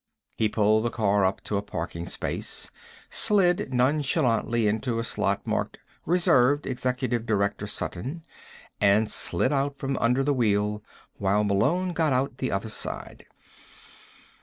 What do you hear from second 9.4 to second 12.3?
out from under the wheel while Malone got